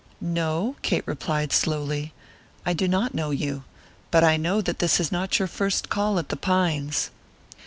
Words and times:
"No," 0.19 0.77
Kate 0.81 1.03
replied, 1.05 1.53
slowly; 1.53 2.11
"I 2.65 2.73
do 2.73 2.87
not 2.87 3.13
know 3.13 3.29
you; 3.29 3.65
but 4.09 4.23
I 4.23 4.35
know 4.35 4.59
that 4.59 4.79
this 4.79 4.99
is 4.99 5.11
not 5.11 5.37
your 5.37 5.47
first 5.47 5.89
call 5.89 6.17
at 6.17 6.29
The 6.29 6.37
Pines." 6.37 7.11